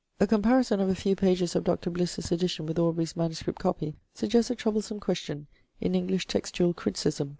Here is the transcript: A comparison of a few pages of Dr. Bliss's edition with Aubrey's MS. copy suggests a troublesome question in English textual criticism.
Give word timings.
A 0.19 0.25
comparison 0.25 0.79
of 0.79 0.89
a 0.89 0.95
few 0.95 1.15
pages 1.15 1.55
of 1.55 1.63
Dr. 1.63 1.91
Bliss's 1.91 2.31
edition 2.31 2.65
with 2.65 2.79
Aubrey's 2.79 3.15
MS. 3.15 3.43
copy 3.59 3.93
suggests 4.15 4.49
a 4.49 4.55
troublesome 4.55 4.99
question 4.99 5.45
in 5.79 5.93
English 5.93 6.25
textual 6.25 6.73
criticism. 6.73 7.29